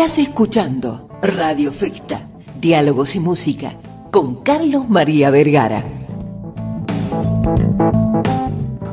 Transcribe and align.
Estás 0.00 0.18
escuchando 0.18 1.10
Radio 1.20 1.70
Ficta, 1.70 2.26
Diálogos 2.58 3.16
y 3.16 3.20
Música, 3.20 3.74
con 4.10 4.42
Carlos 4.42 4.88
María 4.88 5.28
Vergara. 5.28 5.84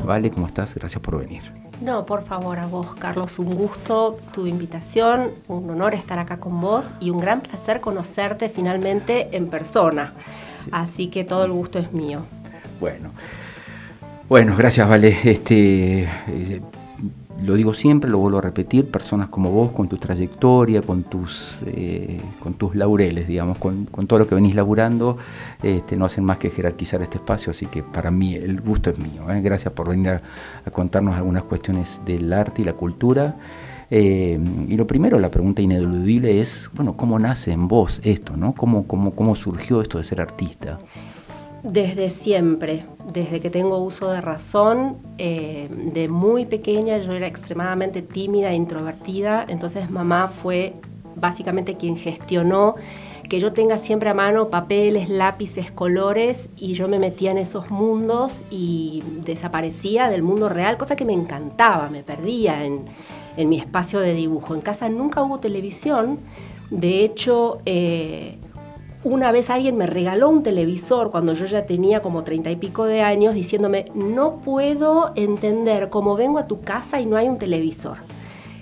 Vale, 0.06 0.30
¿cómo 0.30 0.48
estás? 0.48 0.76
Gracias 0.76 1.02
por 1.02 1.20
venir. 1.20 1.44
No, 1.80 2.06
por 2.06 2.26
favor, 2.26 2.60
a 2.60 2.66
vos, 2.66 2.94
Carlos, 3.00 3.40
un 3.40 3.56
gusto 3.56 4.18
tu 4.34 4.48
invitación, 4.48 5.32
un 5.48 5.70
honor 5.70 5.94
estar 5.94 6.20
acá 6.20 6.42
con 6.42 6.60
vos 6.60 6.94
y 7.00 7.10
un 7.10 7.22
gran 7.22 7.40
placer 7.40 7.80
conocerte 7.80 8.50
finalmente 8.50 9.30
en 9.32 9.48
persona. 9.48 10.14
Así 10.74 11.08
que 11.08 11.24
todo 11.24 11.46
el 11.46 11.54
gusto 11.54 11.80
es 11.80 11.94
mío. 11.94 12.26
Bueno, 12.82 13.12
bueno, 14.28 14.58
gracias, 14.58 14.90
Vale. 14.90 15.18
Este, 15.24 16.02
eh, 16.02 16.62
lo 17.42 17.54
digo 17.54 17.74
siempre, 17.74 18.10
lo 18.10 18.18
vuelvo 18.18 18.40
a 18.40 18.42
repetir, 18.42 18.90
personas 18.90 19.30
como 19.30 19.52
vos, 19.52 19.72
con 19.72 19.88
tu 19.88 19.98
trayectoria, 19.98 20.82
con 20.82 21.04
tus, 21.04 21.62
eh, 21.66 22.20
con 22.42 22.56
tus 22.56 22.76
laureles, 22.76 23.28
digamos, 23.28 23.58
con, 23.58 23.86
todo 23.86 24.20
lo 24.20 24.28
que 24.28 24.36
venís 24.36 24.56
laburando, 24.56 25.18
este, 25.62 25.96
no 25.96 26.06
hacen 26.06 26.24
más 26.24 26.38
que 26.40 26.50
jerarquizar 26.50 27.02
este 27.02 27.18
espacio, 27.18 27.52
así 27.52 27.66
que 27.68 27.84
para 27.84 28.10
mí 28.12 28.36
el 28.36 28.62
gusto 28.62 28.90
es 28.90 28.98
mío. 28.98 29.30
¿eh? 29.32 29.42
Gracias 29.42 29.74
por 29.74 29.90
venir 29.90 30.10
a, 30.66 30.72
contarnos 30.72 31.16
algunas 31.16 31.44
cuestiones 31.44 32.02
del 32.06 32.32
arte 32.34 32.62
y 32.64 32.66
la 32.66 32.74
cultura. 32.74 33.38
Eh, 33.90 34.38
y 34.68 34.76
lo 34.76 34.86
primero, 34.86 35.20
la 35.20 35.30
pregunta 35.30 35.62
ineludible 35.62 36.42
es, 36.42 36.70
bueno, 36.74 36.98
¿cómo 36.98 37.20
nace 37.20 37.52
en 37.52 37.68
vos 37.68 38.02
esto? 38.04 38.36
¿no? 38.36 38.54
¿Cómo, 38.54 38.88
cómo, 38.88 39.16
cómo 39.16 39.36
surgió 39.36 39.82
esto 39.82 39.98
de 39.98 40.04
ser 40.04 40.22
artista? 40.22 40.80
Desde 41.64 42.10
siempre, 42.10 42.86
desde 43.08 43.40
que 43.40 43.50
tengo 43.50 43.78
uso 43.78 44.10
de 44.10 44.22
razón, 44.22 44.98
eh, 45.18 45.70
de 45.94 46.08
muy 46.10 46.46
pequeña 46.46 46.98
yo 46.98 47.14
era 47.14 47.28
extremadamente 47.28 48.02
tímida 48.02 48.52
e 48.52 48.56
introvertida, 48.56 49.46
entonces 49.48 49.90
mamá 49.90 50.28
fue 50.28 50.74
básicamente 51.16 51.76
quien 51.76 51.96
gestionó 51.96 52.76
que 53.30 53.40
yo 53.40 53.52
tenga 53.52 53.78
siempre 53.78 54.10
a 54.10 54.14
mano 54.14 54.50
papeles, 54.50 55.10
lápices, 55.10 55.72
colores 55.72 56.50
y 56.56 56.74
yo 56.74 56.88
me 56.88 57.00
metía 57.00 57.32
en 57.32 57.38
esos 57.38 57.70
mundos 57.70 58.44
y 58.50 59.04
desaparecía 59.26 60.10
del 60.10 60.24
mundo 60.24 60.48
real, 60.50 60.78
cosa 60.78 60.96
que 60.96 61.04
me 61.06 61.14
encantaba, 61.14 61.90
me 61.90 62.04
perdía 62.04 62.64
en, 62.66 62.86
mi 63.38 63.60
espacio 63.60 64.00
de 64.00 64.14
dibujo. 64.14 64.56
En 64.56 64.62
casa 64.62 64.90
nunca 64.90 65.22
hubo 65.24 65.40
televisión, 65.40 66.20
de 66.72 67.04
hecho... 67.04 67.60
Eh, 67.66 68.40
una 69.04 69.32
vez 69.32 69.50
alguien 69.50 69.78
me 69.78 69.88
regaló 69.88 70.30
un 70.30 70.44
televisor 70.44 71.12
cuando 71.12 71.34
yo 71.34 71.46
ya 71.46 71.66
tenía 71.66 72.00
como 72.00 72.24
treinta 72.24 72.50
y 72.50 72.56
pico 72.56 72.86
de 72.86 73.02
años 73.02 73.36
diciéndome, 73.36 73.86
no 73.94 74.38
puedo 74.38 75.12
entender 75.16 75.90
cómo 75.90 76.16
vengo 76.16 76.40
a 76.40 76.48
tu 76.48 76.62
casa 76.62 77.00
y 77.00 77.06
no 77.06 77.16
hay 77.16 77.30
un 77.30 77.38
televisor. 77.38 77.98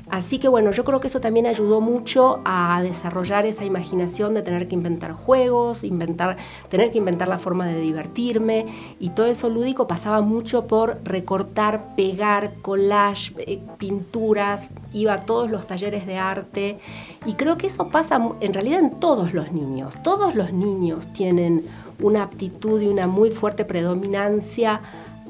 Así 0.09 0.37
que 0.37 0.47
bueno, 0.47 0.71
yo 0.71 0.85
creo 0.85 0.99
que 0.99 1.07
eso 1.07 1.19
también 1.19 1.47
ayudó 1.47 1.81
mucho 1.81 2.39
a 2.45 2.79
desarrollar 2.83 3.45
esa 3.45 3.65
imaginación 3.65 4.35
de 4.35 4.43
tener 4.43 4.67
que 4.67 4.75
inventar 4.75 5.13
juegos, 5.13 5.83
inventar, 5.83 6.37
tener 6.69 6.91
que 6.91 6.99
inventar 6.99 7.27
la 7.27 7.39
forma 7.39 7.65
de 7.65 7.81
divertirme 7.81 8.67
y 8.99 9.09
todo 9.09 9.25
eso 9.25 9.49
lúdico 9.49 9.87
pasaba 9.87 10.21
mucho 10.21 10.67
por 10.67 10.99
recortar, 11.03 11.95
pegar, 11.95 12.53
collage, 12.61 13.33
eh, 13.39 13.59
pinturas, 13.79 14.69
iba 14.93 15.13
a 15.13 15.25
todos 15.25 15.49
los 15.49 15.65
talleres 15.65 16.05
de 16.05 16.17
arte 16.17 16.79
y 17.25 17.33
creo 17.33 17.57
que 17.57 17.67
eso 17.67 17.89
pasa 17.89 18.19
en 18.41 18.53
realidad 18.53 18.79
en 18.79 18.99
todos 18.99 19.33
los 19.33 19.51
niños. 19.51 19.97
Todos 20.03 20.35
los 20.35 20.53
niños 20.53 21.11
tienen 21.13 21.65
una 22.01 22.23
aptitud 22.23 22.79
y 22.79 22.87
una 22.87 23.07
muy 23.07 23.31
fuerte 23.31 23.65
predominancia 23.65 24.81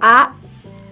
a 0.02 0.34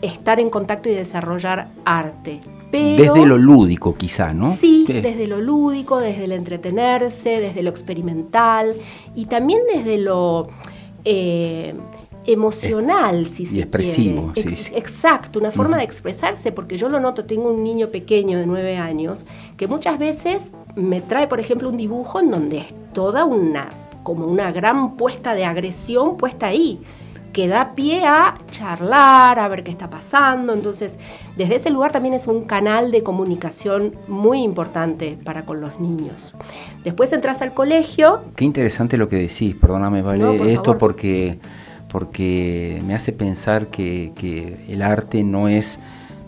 estar 0.01 0.39
en 0.39 0.49
contacto 0.49 0.89
y 0.89 0.95
desarrollar 0.95 1.67
arte 1.83 2.41
desde 2.79 3.25
lo 3.25 3.37
lúdico 3.37 3.95
quizá, 3.95 4.33
¿no? 4.33 4.57
Sí, 4.57 4.85
desde 4.87 5.27
lo 5.27 5.39
lúdico, 5.39 5.99
desde 5.99 6.25
el 6.25 6.31
entretenerse, 6.31 7.39
desde 7.39 7.61
lo 7.63 7.69
experimental 7.69 8.75
y 9.15 9.25
también 9.25 9.61
desde 9.73 9.97
lo 9.97 10.47
eh, 11.05 11.73
emocional, 12.25 13.25
si 13.27 13.45
se 13.45 13.59
expresivo, 13.59 14.31
quiere. 14.33 14.55
Sí, 14.55 14.71
Exacto, 14.75 15.39
una 15.39 15.51
forma 15.51 15.77
de 15.77 15.83
expresarse, 15.83 16.51
porque 16.51 16.77
yo 16.77 16.89
lo 16.89 16.99
noto, 16.99 17.25
tengo 17.25 17.51
un 17.51 17.63
niño 17.63 17.89
pequeño 17.89 18.37
de 18.39 18.45
nueve 18.45 18.77
años 18.77 19.25
que 19.57 19.67
muchas 19.67 19.99
veces 19.99 20.51
me 20.75 21.01
trae, 21.01 21.27
por 21.27 21.39
ejemplo, 21.39 21.69
un 21.69 21.77
dibujo 21.77 22.19
en 22.19 22.31
donde 22.31 22.59
es 22.59 22.73
toda 22.93 23.25
una, 23.25 23.69
como 24.03 24.25
una 24.25 24.51
gran 24.51 24.95
puesta 24.97 25.35
de 25.35 25.45
agresión 25.45 26.17
puesta 26.17 26.47
ahí 26.47 26.79
que 27.33 27.47
da 27.47 27.73
pie 27.75 28.05
a 28.05 28.35
charlar, 28.51 29.39
a 29.39 29.47
ver 29.47 29.63
qué 29.63 29.71
está 29.71 29.89
pasando. 29.89 30.53
Entonces, 30.53 30.97
desde 31.35 31.55
ese 31.55 31.69
lugar 31.71 31.91
también 31.91 32.13
es 32.13 32.27
un 32.27 32.45
canal 32.45 32.91
de 32.91 33.03
comunicación 33.03 33.95
muy 34.07 34.43
importante 34.43 35.17
para 35.23 35.43
con 35.43 35.59
los 35.59 35.79
niños. 35.79 36.33
Después 36.83 37.11
entras 37.11 37.41
al 37.41 37.53
colegio. 37.53 38.21
Qué 38.35 38.45
interesante 38.45 38.97
lo 38.97 39.09
que 39.09 39.17
decís, 39.17 39.55
perdóname, 39.55 40.01
vale, 40.01 40.53
esto 40.53 40.77
porque 40.77 41.39
porque 41.91 42.81
me 42.87 42.95
hace 42.95 43.11
pensar 43.11 43.67
que, 43.67 44.13
que 44.15 44.65
el 44.67 44.81
arte 44.81 45.23
no 45.23 45.47
es 45.47 45.77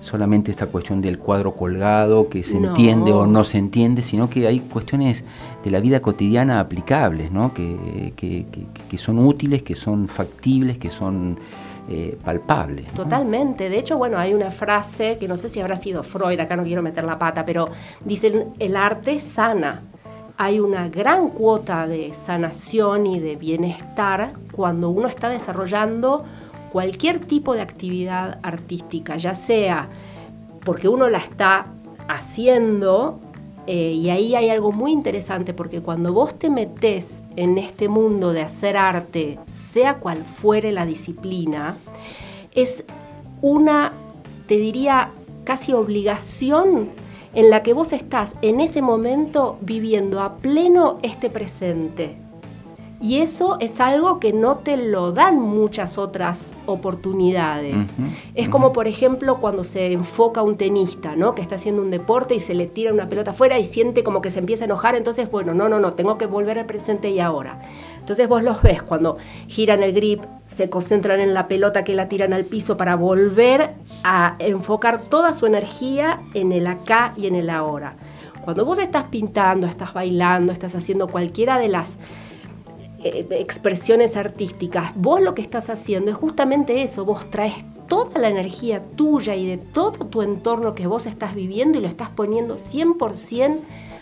solamente 0.05 0.51
esta 0.51 0.67
cuestión 0.67 1.01
del 1.01 1.17
cuadro 1.17 1.55
colgado, 1.55 2.29
que 2.29 2.43
se 2.43 2.57
entiende 2.57 3.11
o 3.11 3.25
no 3.25 3.43
se 3.43 3.57
entiende, 3.57 4.03
sino 4.03 4.29
que 4.29 4.47
hay 4.47 4.59
cuestiones 4.59 5.23
de 5.63 5.71
la 5.71 5.79
vida 5.79 5.99
cotidiana 5.99 6.59
aplicables, 6.59 7.31
¿no? 7.31 7.53
que, 7.53 8.13
que, 8.16 8.45
que, 8.88 8.97
son 8.97 9.17
útiles, 9.17 9.63
que 9.63 9.73
son 9.73 10.07
factibles, 10.07 10.77
que 10.77 10.91
son 10.91 11.38
eh, 11.89 12.17
palpables. 12.23 12.85
Totalmente. 12.93 13.67
De 13.67 13.79
hecho, 13.79 13.97
bueno, 13.97 14.19
hay 14.19 14.35
una 14.35 14.51
frase 14.51 15.17
que 15.17 15.27
no 15.27 15.38
sé 15.38 15.49
si 15.49 15.59
habrá 15.59 15.75
sido 15.75 16.03
Freud, 16.03 16.39
acá 16.39 16.55
no 16.55 16.63
quiero 16.63 16.83
meter 16.83 17.03
la 17.03 17.17
pata, 17.17 17.43
pero 17.43 17.69
dicen, 18.05 18.53
el 18.59 18.75
arte 18.75 19.19
sana. 19.19 19.81
Hay 20.37 20.59
una 20.59 20.89
gran 20.89 21.29
cuota 21.29 21.87
de 21.87 22.13
sanación 22.13 23.07
y 23.07 23.19
de 23.19 23.37
bienestar 23.37 24.33
cuando 24.51 24.89
uno 24.89 25.07
está 25.07 25.29
desarrollando 25.29 26.25
cualquier 26.75 27.19
tipo 27.19 27.53
de 27.53 27.62
actividad 27.62 28.38
artística, 28.44 29.16
ya 29.16 29.34
sea 29.34 29.88
porque 30.66 30.90
uno 30.90 31.08
la 31.08 31.19
está 31.19 31.68
haciendo, 32.09 33.18
eh, 33.66 33.94
y 33.94 34.09
ahí 34.09 34.36
hay 34.36 34.50
algo 34.50 34.74
muy 34.74 34.91
interesante, 34.91 35.53
porque 35.53 35.80
cuando 35.80 36.12
vos 36.12 36.38
te 36.38 36.50
metés 36.50 37.24
en 37.38 37.58
este 37.58 37.88
mundo 37.88 38.34
de 38.34 38.41
hacer 38.41 38.75
arte, 38.75 39.40
sea 39.69 40.00
cual 40.00 40.25
fuere 40.25 40.74
la 40.74 40.85
disciplina, 40.85 41.78
es 42.52 42.84
una, 43.41 43.94
te 44.47 44.58
diría, 44.58 45.12
casi 45.46 45.72
obligación 45.72 46.90
en 47.35 47.52
la 47.52 47.64
que 47.64 47.72
vos 47.72 47.94
estás 47.94 48.35
en 48.41 48.59
ese 48.59 48.81
momento 48.81 49.58
viviendo 49.62 50.19
a 50.19 50.35
pleno 50.35 51.00
este 51.03 51.30
presente. 51.30 52.25
Y 53.01 53.19
eso 53.19 53.57
es 53.59 53.79
algo 53.79 54.19
que 54.19 54.31
no 54.31 54.57
te 54.57 54.78
lo 54.78 55.11
dan 55.11 55.39
muchas 55.39 55.97
otras 55.97 56.53
oportunidades. 56.66 57.85
es 58.35 58.50
como, 58.50 58.72
por 58.73 58.88
ejemplo, 58.88 59.38
cuando 59.41 59.63
se 59.63 59.91
enfoca 59.91 60.41
un 60.41 60.56
tenista, 60.57 61.16
¿no? 61.16 61.35
Que 61.35 61.41
está 61.41 61.55
haciendo 61.55 61.81
un 61.81 61.91
deporte 61.91 62.35
y 62.35 62.39
se 62.39 62.53
le 62.53 62.67
tira 62.67 62.94
una 62.94 63.09
pelota 63.09 63.31
afuera 63.31 63.59
y 63.59 63.66
siente 63.66 64.03
como 64.03 64.22
que 64.22 64.31
se 64.31 64.39
empieza 64.39 64.63
a 64.63 64.66
enojar. 64.66 64.95
Entonces, 64.95 65.29
bueno, 65.29 65.53
no, 65.53 65.67
no, 65.67 65.79
no, 65.79 65.94
tengo 65.94 66.17
que 66.17 66.25
volver 66.25 66.57
al 66.57 66.66
presente 66.66 67.09
y 67.09 67.19
ahora. 67.19 67.61
Entonces 68.00 68.28
vos 68.28 68.44
los 68.44 68.61
ves 68.61 68.81
cuando 68.84 69.17
giran 69.47 69.84
el 69.84 69.94
grip, 69.94 70.23
se 70.45 70.69
concentran 70.69 71.19
en 71.19 71.34
la 71.34 71.47
pelota 71.47 71.84
que 71.84 71.95
la 71.95 72.07
tiran 72.07 72.34
al 72.34 72.45
piso 72.45 72.78
para 72.78 72.95
volver 72.95 73.72
a 74.03 74.35
enfocar 74.39 75.01
toda 75.09 75.34
su 75.34 75.47
energía 75.47 76.22
en 76.34 76.51
el 76.51 76.67
acá 76.67 77.13
y 77.17 77.28
en 77.28 77.35
el 77.35 77.50
ahora. 77.50 77.95
Cuando 78.44 78.63
vos 78.63 78.78
estás 78.78 79.05
pintando, 79.05 79.66
estás 79.66 79.91
bailando, 79.91 80.53
estás 80.53 80.75
haciendo 80.75 81.07
cualquiera 81.07 81.57
de 81.57 81.67
las 81.67 81.97
eh, 83.05 83.27
expresiones 83.29 84.17
artísticas, 84.17 84.91
vos 84.95 85.21
lo 85.21 85.35
que 85.35 85.43
estás 85.43 85.69
haciendo 85.69 86.09
es 86.09 86.17
justamente 86.17 86.81
eso, 86.81 87.05
vos 87.05 87.29
traes 87.29 87.53
toda 87.87 88.19
la 88.19 88.29
energía 88.29 88.81
tuya 88.96 89.35
y 89.35 89.46
de 89.46 89.57
todo 89.59 90.07
tu 90.07 90.23
entorno 90.23 90.73
que 90.73 90.87
vos 90.87 91.05
estás 91.05 91.35
viviendo 91.35 91.78
y 91.78 91.81
lo 91.81 91.87
estás 91.87 92.09
poniendo 92.09 92.55
100% 92.55 93.59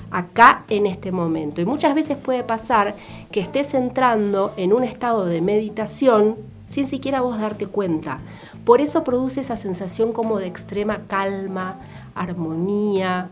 acá 0.09 0.63
en 0.69 0.85
este 0.85 1.11
momento. 1.11 1.59
Y 1.59 1.65
muchas 1.65 1.95
veces 1.95 2.15
puede 2.15 2.44
pasar 2.44 2.95
que 3.29 3.41
estés 3.41 3.73
entrando 3.73 4.53
en 4.55 4.71
un 4.71 4.85
estado 4.85 5.25
de 5.25 5.41
meditación 5.41 6.38
sin 6.69 6.88
siquiera 6.88 7.19
vos 7.19 7.38
darte 7.38 7.67
cuenta. 7.67 8.19
Por 8.63 8.79
eso 8.79 9.03
produce 9.03 9.41
esa 9.41 9.57
sensación 9.57 10.13
como 10.13 10.39
de 10.39 10.47
extrema 10.47 11.01
calma, 11.07 11.77
armonía, 12.15 13.29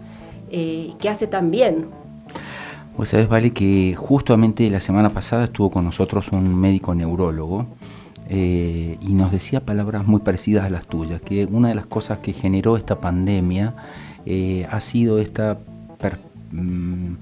eh, 0.49 0.91
que 0.99 1.07
hace 1.07 1.27
también 1.27 1.87
pues 3.01 3.09
sabes, 3.09 3.27
Vale, 3.27 3.49
que 3.51 3.95
justamente 3.97 4.69
la 4.69 4.79
semana 4.79 5.09
pasada 5.09 5.45
estuvo 5.45 5.71
con 5.71 5.83
nosotros 5.85 6.27
un 6.33 6.53
médico 6.53 6.93
neurólogo 6.93 7.65
eh, 8.29 8.99
y 9.01 9.13
nos 9.15 9.31
decía 9.31 9.65
palabras 9.65 10.05
muy 10.05 10.19
parecidas 10.19 10.65
a 10.65 10.69
las 10.69 10.85
tuyas, 10.85 11.19
que 11.19 11.45
una 11.45 11.69
de 11.69 11.73
las 11.73 11.87
cosas 11.87 12.19
que 12.19 12.31
generó 12.31 12.77
esta 12.77 13.01
pandemia 13.01 13.73
eh, 14.27 14.67
ha 14.69 14.79
sido 14.81 15.17
esta 15.17 15.57
mm, 16.51 17.13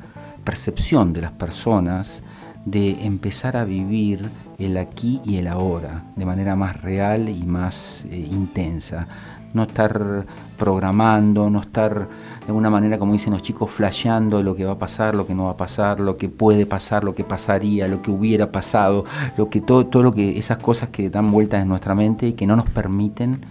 percepción 0.44 1.14
de 1.14 1.22
las 1.22 1.32
personas 1.32 2.24
de 2.66 3.06
empezar 3.06 3.56
a 3.56 3.64
vivir 3.64 4.30
el 4.58 4.76
aquí 4.76 5.22
y 5.24 5.38
el 5.38 5.48
ahora 5.48 6.04
de 6.18 6.26
manera 6.26 6.58
más 6.58 6.82
real 6.82 7.30
y 7.30 7.44
más 7.44 8.04
eh, 8.10 8.18
intensa. 8.18 9.08
No 9.54 9.64
estar 9.64 10.26
programando, 10.58 11.50
no 11.50 11.62
estar 11.62 12.10
de 12.42 12.48
alguna 12.48 12.70
manera, 12.70 12.98
como 12.98 13.14
dicen 13.14 13.34
los 13.34 13.42
chicos, 13.42 13.70
flasheando 13.72 14.42
lo 14.42 14.56
que 14.56 14.66
va 14.66 14.74
a 14.74 14.78
pasar, 14.78 15.16
lo 15.16 15.28
que 15.28 15.36
no 15.36 15.46
va 15.46 15.52
a 15.52 15.58
pasar, 15.58 16.00
lo 16.00 16.16
que 16.16 16.30
puede 16.30 16.66
pasar, 16.66 17.04
lo 17.04 17.14
que 17.14 17.24
pasaría, 17.24 17.88
lo 17.88 18.02
que 18.02 18.12
hubiera 18.12 18.52
pasado, 18.52 19.06
lo 19.38 19.50
que 19.50 19.62
todo, 19.62 19.86
todo 19.86 20.04
lo 20.04 20.12
que, 20.12 20.38
esas 20.38 20.58
cosas 20.58 20.90
que 20.90 21.10
dan 21.10 21.32
vueltas 21.32 21.62
en 21.62 21.68
nuestra 21.68 21.96
mente 21.96 22.28
y 22.28 22.34
que 22.34 22.48
no 22.48 22.56
nos 22.56 22.70
permiten 22.70 23.46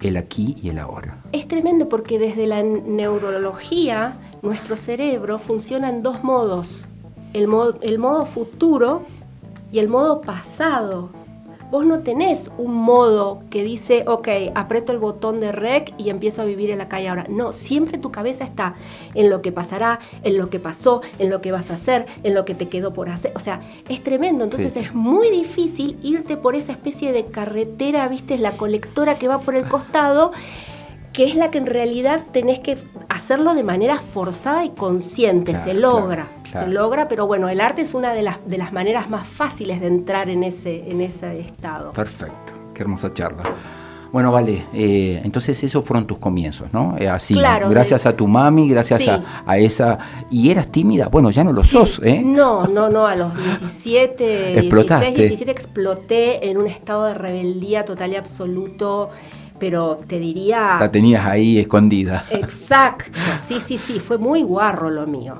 el 0.00 0.16
aquí 0.16 0.56
y 0.62 0.68
el 0.68 0.78
ahora. 0.78 1.18
Es 1.32 1.48
tremendo 1.48 1.88
porque 1.88 2.18
desde 2.18 2.46
la 2.46 2.62
neurología 2.62 4.16
nuestro 4.42 4.76
cerebro 4.76 5.38
funciona 5.38 5.88
en 5.88 6.02
dos 6.02 6.22
modos, 6.22 6.86
el 7.32 7.48
el 7.82 7.98
modo 7.98 8.26
futuro 8.26 9.02
y 9.72 9.80
el 9.80 9.88
modo 9.88 10.20
pasado. 10.20 11.10
Vos 11.70 11.84
no 11.84 11.98
tenés 12.00 12.50
un 12.56 12.72
modo 12.72 13.42
que 13.50 13.62
dice, 13.62 14.04
ok, 14.06 14.28
aprieto 14.54 14.90
el 14.92 14.98
botón 14.98 15.38
de 15.40 15.52
rec 15.52 15.92
y 15.98 16.08
empiezo 16.08 16.40
a 16.40 16.46
vivir 16.46 16.70
en 16.70 16.78
la 16.78 16.88
calle 16.88 17.08
ahora. 17.08 17.26
No, 17.28 17.52
siempre 17.52 17.98
tu 17.98 18.10
cabeza 18.10 18.44
está 18.44 18.74
en 19.14 19.28
lo 19.28 19.42
que 19.42 19.52
pasará, 19.52 20.00
en 20.22 20.38
lo 20.38 20.48
que 20.48 20.60
pasó, 20.60 21.02
en 21.18 21.28
lo 21.28 21.42
que 21.42 21.52
vas 21.52 21.70
a 21.70 21.74
hacer, 21.74 22.06
en 22.22 22.34
lo 22.34 22.46
que 22.46 22.54
te 22.54 22.68
quedó 22.68 22.94
por 22.94 23.10
hacer. 23.10 23.32
O 23.34 23.40
sea, 23.40 23.60
es 23.90 24.02
tremendo. 24.02 24.44
Entonces 24.44 24.76
es 24.76 24.94
muy 24.94 25.30
difícil 25.30 25.98
irte 26.02 26.38
por 26.38 26.54
esa 26.54 26.72
especie 26.72 27.12
de 27.12 27.26
carretera, 27.26 28.08
viste, 28.08 28.38
la 28.38 28.52
colectora 28.52 29.18
que 29.18 29.28
va 29.28 29.40
por 29.40 29.54
el 29.54 29.68
costado 29.68 30.32
que 31.18 31.26
es 31.26 31.34
la 31.34 31.50
que 31.50 31.58
en 31.58 31.66
realidad 31.66 32.26
tenés 32.30 32.60
que 32.60 32.78
hacerlo 33.08 33.52
de 33.54 33.64
manera 33.64 33.98
forzada 33.98 34.64
y 34.64 34.70
consciente, 34.70 35.56
se 35.56 35.74
logra, 35.74 36.28
se 36.52 36.68
logra, 36.68 37.08
pero 37.08 37.26
bueno, 37.26 37.48
el 37.48 37.60
arte 37.60 37.82
es 37.82 37.92
una 37.92 38.12
de 38.12 38.22
las, 38.22 38.38
de 38.48 38.56
las 38.56 38.72
maneras 38.72 39.10
más 39.10 39.26
fáciles 39.26 39.80
de 39.80 39.88
entrar 39.88 40.28
en 40.28 40.44
ese, 40.44 40.88
en 40.88 41.00
ese 41.00 41.40
estado. 41.40 41.90
Perfecto, 41.90 42.52
qué 42.72 42.82
hermosa 42.82 43.12
charla. 43.12 43.42
Bueno, 44.12 44.30
vale, 44.30 44.64
eh, 44.72 45.20
entonces 45.24 45.60
esos 45.64 45.84
fueron 45.84 46.06
tus 46.06 46.18
comienzos, 46.18 46.72
¿no? 46.72 46.94
Eh, 46.96 47.08
así, 47.08 47.34
gracias 47.34 48.06
a 48.06 48.16
tu 48.16 48.28
mami, 48.28 48.68
gracias 48.68 49.08
a, 49.44 49.58
esa... 49.58 49.98
¿Y 50.30 50.52
eras 50.52 50.68
tímida? 50.68 51.08
Bueno, 51.08 51.32
ya 51.32 51.42
no 51.42 51.52
lo 51.52 51.64
sos, 51.64 52.00
¿eh? 52.04 52.22
No, 52.24 52.68
no, 52.68 52.88
no, 52.88 53.08
a 53.08 53.16
los 53.16 53.36
17, 53.36 54.60
16, 54.60 55.14
17 55.16 55.50
exploté 55.50 56.48
en 56.48 56.58
un 56.58 56.68
estado 56.68 57.06
de 57.06 57.14
rebeldía 57.14 57.84
total 57.84 58.12
y 58.12 58.16
absoluto 58.16 59.10
pero 59.58 59.98
te 60.06 60.18
diría... 60.18 60.78
La 60.80 60.90
tenías 60.90 61.26
ahí 61.26 61.58
escondida. 61.58 62.24
Exacto, 62.30 63.18
sí, 63.46 63.60
sí, 63.60 63.78
sí, 63.78 63.98
fue 64.00 64.18
muy 64.18 64.42
guarro 64.42 64.90
lo 64.90 65.06
mío. 65.06 65.36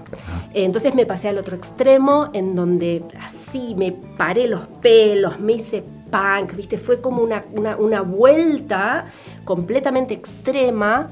Entonces 0.54 0.94
me 0.94 1.06
pasé 1.06 1.28
al 1.28 1.38
otro 1.38 1.56
extremo, 1.56 2.30
en 2.32 2.54
donde 2.54 3.04
así 3.20 3.74
me 3.76 3.92
paré 3.92 4.48
los 4.48 4.66
pelos, 4.82 5.38
me 5.40 5.54
hice 5.54 5.82
punk, 6.10 6.54
¿viste? 6.56 6.78
Fue 6.78 7.00
como 7.00 7.22
una, 7.22 7.44
una, 7.78 8.00
vuelta 8.02 9.06
completamente 9.44 10.14
extrema 10.14 11.10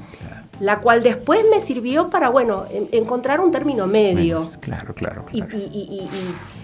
la 0.59 0.79
cual 0.79 1.03
después 1.03 1.45
me 1.49 1.61
sirvió 1.61 2.09
para, 2.09 2.29
bueno, 2.29 2.65
encontrar 2.69 3.39
un 3.39 3.51
término 3.51 3.87
medio. 3.87 4.49
claro, 4.59 4.93
claro, 4.93 5.25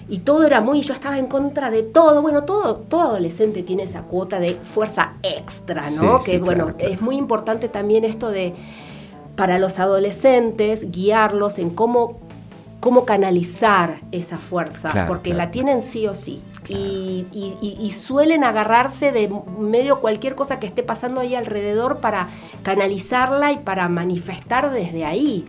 Y, 0.10 0.19
todo 0.19 0.45
era 0.45 0.62
muy, 0.62 0.81
yo 0.81 0.94
estaba 0.94 1.18
en 1.18 1.28
contra 1.28 1.69
de 1.69 1.84
todo, 1.84 2.22
bueno, 2.22 2.44
todo, 2.44 2.75
todo 2.75 3.01
adolescente 3.01 3.63
tiene 3.63 3.84
esa 3.84 4.01
cuota 4.01 4.40
de 4.40 4.56
fuerza 4.56 5.13
extra, 5.24 5.90
¿no? 5.92 6.19
que 6.19 6.40
bueno, 6.40 6.74
es 6.78 7.01
muy 7.01 7.16
importante 7.16 7.69
también 7.69 8.04
esto 8.04 8.30
de, 8.30 8.54
para 9.36 9.60
los 9.60 9.80
adolescentes, 9.80 10.92
guiarlos 10.92 11.57
en 11.57 11.72
cómo 11.72 12.19
cómo 12.83 13.06
canalizar 13.06 14.01
esa 14.12 14.38
fuerza, 14.38 15.06
porque 15.07 15.33
la 15.33 15.51
tienen 15.51 15.81
sí 15.81 16.06
o 16.06 16.15
sí. 16.15 16.41
Y, 16.68 17.94
suelen 17.97 18.44
agarrarse 18.44 19.13
de 19.13 19.31
medio 19.57 20.01
cualquier 20.01 20.35
cosa 20.35 20.59
que 20.59 20.68
esté 20.68 20.83
pasando 20.83 21.21
ahí 21.21 21.33
alrededor 21.33 22.00
para 22.00 22.27
canalizarla 22.62 23.53
y 23.53 23.59
para 23.59 23.88
manifestar 23.88 24.69
desde 24.69 25.06
ahí. 25.06 25.45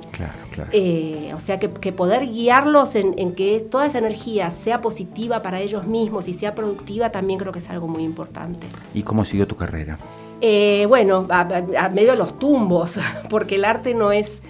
Eh, 0.70 1.32
o 1.34 1.40
sea, 1.40 1.58
que, 1.58 1.68
poder 1.68 2.28
guiarlos 2.28 2.94
en, 2.94 3.34
que 3.34 3.58
toda 3.68 3.86
esa 3.86 3.98
energía 3.98 4.52
sea 4.52 4.80
positiva 4.80 5.42
para 5.42 5.60
ellos 5.60 5.88
mismos 5.88 6.28
y 6.28 6.34
sea 6.34 6.54
productiva 6.54 7.10
también 7.10 7.40
creo 7.40 7.50
que 7.50 7.58
es 7.58 7.68
algo 7.68 7.88
muy 7.88 8.04
importante. 8.04 8.68
¿Y 8.94 9.02
cómo 9.02 9.24
siguió 9.24 9.48
tu 9.48 9.56
carrera? 9.56 9.98
Eh, 10.40 10.86
bueno, 10.88 11.26
a, 11.30 11.88
medio 11.88 12.12
de 12.12 12.16
los 12.16 12.38
tumbos, 12.38 13.00
porque 13.28 13.56
el 13.56 13.64
arte 13.64 13.92
no 13.92 14.12
es 14.12 14.40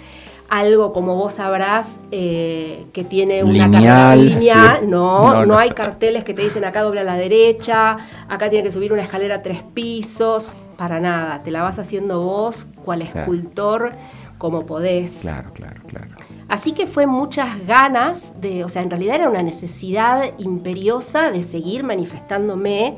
algo 0.48 0.92
como 0.92 1.16
vos 1.16 1.34
sabrás 1.34 1.86
eh, 2.10 2.86
que 2.92 3.04
tiene 3.04 3.42
una 3.42 3.66
lineal 3.68 4.88
no, 4.88 5.46
no, 5.46 5.58
hay 5.58 5.70
carteles 5.70 6.24
que 6.24 6.34
te 6.34 6.42
dicen 6.42 6.64
acá 6.64 6.82
doble 6.82 7.00
a 7.00 7.04
la 7.04 7.16
derecha, 7.16 7.96
acá 8.28 8.50
tiene 8.50 8.64
que 8.64 8.72
subir 8.72 8.92
una 8.92 9.02
escalera 9.02 9.42
tres 9.42 9.62
pisos, 9.74 10.54
para 10.76 11.00
nada, 11.00 11.42
te 11.42 11.50
la 11.50 11.62
vas 11.62 11.78
haciendo 11.78 12.20
vos, 12.22 12.66
cual 12.84 13.02
escultor, 13.02 13.92
como 14.38 14.66
podés. 14.66 15.20
Claro, 15.20 15.52
claro, 15.54 15.80
claro. 15.86 16.08
Así 16.48 16.72
que 16.72 16.86
fue 16.86 17.06
muchas 17.06 17.66
ganas 17.66 18.38
de, 18.40 18.64
o 18.64 18.68
sea, 18.68 18.82
en 18.82 18.90
realidad 18.90 19.16
era 19.16 19.28
una 19.28 19.42
necesidad 19.42 20.32
imperiosa 20.38 21.30
de 21.30 21.42
seguir 21.42 21.84
manifestándome. 21.84 22.96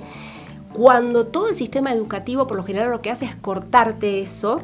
Cuando 0.72 1.26
todo 1.26 1.48
el 1.48 1.54
sistema 1.54 1.92
educativo 1.92 2.46
por 2.46 2.56
lo 2.56 2.64
general 2.64 2.90
lo 2.90 3.00
que 3.00 3.10
hace 3.10 3.24
es 3.24 3.36
cortarte 3.36 4.20
eso 4.20 4.60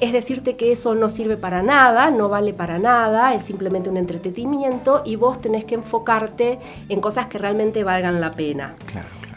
es 0.00 0.12
decirte 0.12 0.56
que 0.56 0.72
eso 0.72 0.94
no 0.94 1.08
sirve 1.08 1.36
para 1.36 1.62
nada, 1.62 2.10
no 2.10 2.28
vale 2.28 2.52
para 2.52 2.78
nada, 2.78 3.34
es 3.34 3.42
simplemente 3.42 3.88
un 3.88 3.96
entretenimiento 3.96 5.02
y 5.04 5.16
vos 5.16 5.40
tenés 5.40 5.64
que 5.64 5.74
enfocarte 5.74 6.58
en 6.88 7.00
cosas 7.00 7.26
que 7.26 7.38
realmente 7.38 7.84
valgan 7.84 8.20
la 8.20 8.32
pena. 8.32 8.74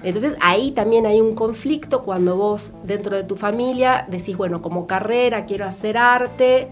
Entonces 0.03 0.35
ahí 0.41 0.71
también 0.71 1.05
hay 1.05 1.21
un 1.21 1.35
conflicto 1.35 2.03
cuando 2.03 2.37
vos 2.37 2.73
dentro 2.83 3.15
de 3.15 3.23
tu 3.23 3.35
familia 3.35 4.05
decís, 4.09 4.35
bueno, 4.35 4.61
como 4.61 4.87
carrera 4.87 5.45
quiero 5.45 5.65
hacer 5.65 5.97
arte, 5.97 6.69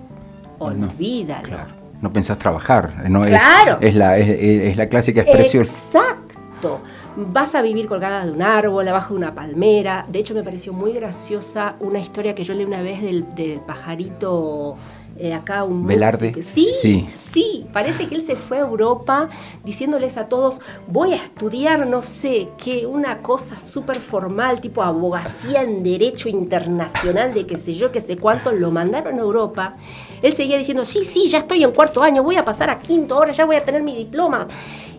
olvídalo. 0.59 1.49
No, 1.49 1.65
no 2.01 2.13
pensás 2.13 2.37
trabajar, 2.37 3.09
no 3.09 3.25
claro. 3.25 3.77
es, 3.81 3.95
la, 3.95 4.17
es 4.17 4.75
la 4.77 4.87
clásica 4.87 5.21
expresión. 5.21 5.63
Exacto 5.63 6.81
vas 7.17 7.55
a 7.55 7.63
vivir 7.63 7.87
colgada 7.87 8.25
de 8.25 8.31
un 8.31 8.41
árbol, 8.41 8.87
abajo 8.87 9.13
de 9.15 9.19
una 9.19 9.33
palmera. 9.33 10.05
De 10.07 10.19
hecho, 10.19 10.35
me 10.35 10.43
pareció 10.43 10.71
muy 10.71 10.93
graciosa 10.93 11.75
una 11.79 11.99
historia 11.99 12.35
que 12.35 12.43
yo 12.43 12.53
leí 12.53 12.65
una 12.65 12.81
vez 12.81 13.01
del, 13.01 13.25
pajarito 13.65 14.75
eh, 15.17 15.33
acá 15.33 15.63
un 15.63 15.87
Velarde. 15.87 16.43
Sí, 16.53 16.69
sí, 16.79 17.09
sí, 17.33 17.65
parece 17.73 18.07
que 18.07 18.13
él 18.13 18.21
se 18.21 18.35
fue 18.35 18.57
a 18.57 18.61
Europa 18.61 19.29
diciéndoles 19.63 20.15
a 20.15 20.27
todos, 20.27 20.61
voy 20.87 21.13
a 21.13 21.15
estudiar, 21.15 21.87
no 21.87 22.03
sé, 22.03 22.49
qué, 22.63 22.85
una 22.85 23.23
cosa 23.23 23.59
súper 23.59 23.99
formal, 23.99 24.61
tipo 24.61 24.83
abogacía 24.83 25.63
en 25.63 25.81
derecho 25.81 26.29
internacional 26.29 27.33
de 27.33 27.47
qué 27.47 27.57
sé 27.57 27.73
yo, 27.73 27.91
qué 27.91 28.01
sé 28.01 28.15
cuánto, 28.17 28.51
lo 28.51 28.69
mandaron 28.69 29.15
a 29.15 29.23
Europa. 29.23 29.75
Él 30.21 30.33
seguía 30.33 30.57
diciendo, 30.57 30.85
sí, 30.85 31.03
sí, 31.03 31.29
ya 31.29 31.39
estoy 31.39 31.63
en 31.63 31.71
cuarto 31.71 32.03
año, 32.03 32.21
voy 32.21 32.35
a 32.35 32.45
pasar 32.45 32.69
a 32.69 32.77
quinto, 32.77 33.15
ahora 33.15 33.31
ya 33.31 33.45
voy 33.45 33.55
a 33.55 33.63
tener 33.63 33.81
mi 33.81 33.95
diploma. 33.95 34.47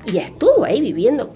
Y 0.05 0.19
estuvo 0.19 0.65
ahí 0.65 0.81
viviendo 0.81 1.33